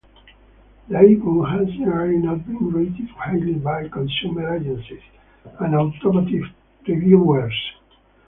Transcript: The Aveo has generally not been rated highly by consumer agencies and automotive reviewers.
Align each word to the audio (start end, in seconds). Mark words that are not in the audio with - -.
The 0.89 0.95
Aveo 0.95 1.43
has 1.47 1.67
generally 1.77 2.17
not 2.17 2.43
been 2.47 2.71
rated 2.71 3.07
highly 3.09 3.53
by 3.53 3.87
consumer 3.87 4.55
agencies 4.55 5.03
and 5.59 5.75
automotive 5.75 6.45
reviewers. 6.87 7.73